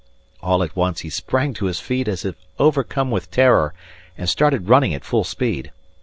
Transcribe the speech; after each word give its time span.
All 0.41 0.63
at 0.63 0.75
once 0.75 1.01
he 1.01 1.11
sprang 1.11 1.53
to 1.53 1.65
his 1.65 1.79
feet 1.79 2.07
as 2.07 2.25
if 2.25 2.33
overcome 2.57 3.11
with 3.11 3.29
terror 3.29 3.75
and 4.17 4.27
started 4.27 4.67
running 4.67 4.95
at 4.95 5.05
full 5.05 5.23
speed. 5.23 5.69